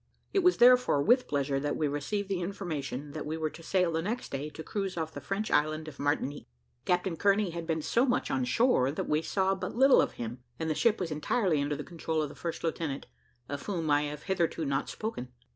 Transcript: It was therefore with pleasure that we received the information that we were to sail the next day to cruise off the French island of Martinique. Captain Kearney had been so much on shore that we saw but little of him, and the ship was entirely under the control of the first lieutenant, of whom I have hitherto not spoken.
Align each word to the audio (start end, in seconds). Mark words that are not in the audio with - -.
It 0.33 0.39
was 0.41 0.57
therefore 0.57 1.03
with 1.03 1.27
pleasure 1.27 1.59
that 1.59 1.77
we 1.77 1.87
received 1.87 2.27
the 2.27 2.41
information 2.41 3.11
that 3.11 3.23
we 3.23 3.37
were 3.37 3.51
to 3.51 3.61
sail 3.61 3.91
the 3.91 4.01
next 4.01 4.31
day 4.31 4.49
to 4.49 4.63
cruise 4.63 4.97
off 4.97 5.13
the 5.13 5.21
French 5.21 5.51
island 5.51 5.87
of 5.87 5.99
Martinique. 5.99 6.47
Captain 6.85 7.15
Kearney 7.15 7.51
had 7.51 7.67
been 7.67 7.83
so 7.83 8.07
much 8.07 8.31
on 8.31 8.43
shore 8.43 8.91
that 8.91 9.07
we 9.07 9.21
saw 9.21 9.53
but 9.53 9.75
little 9.75 10.01
of 10.01 10.13
him, 10.13 10.39
and 10.57 10.71
the 10.71 10.73
ship 10.73 10.99
was 10.99 11.11
entirely 11.11 11.61
under 11.61 11.75
the 11.75 11.83
control 11.83 12.19
of 12.23 12.29
the 12.29 12.33
first 12.35 12.63
lieutenant, 12.63 13.05
of 13.47 13.61
whom 13.67 13.91
I 13.91 14.05
have 14.05 14.23
hitherto 14.23 14.65
not 14.65 14.89
spoken. 14.89 15.27